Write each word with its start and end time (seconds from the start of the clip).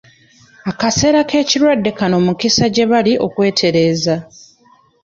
Akaseera 0.71 1.19
k'ekirwadde 1.29 1.91
kano 1.99 2.17
mukisa 2.25 2.65
gye 2.73 2.85
bali 2.91 3.13
okweetereza. 3.25 4.15